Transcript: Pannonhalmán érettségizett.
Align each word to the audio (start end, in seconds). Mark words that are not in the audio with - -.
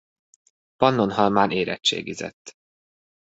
Pannonhalmán 0.75 1.51
érettségizett. 1.51 2.57